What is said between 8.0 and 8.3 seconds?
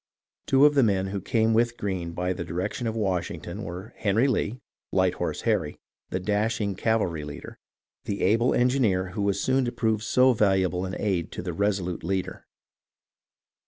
and Kosciusko, the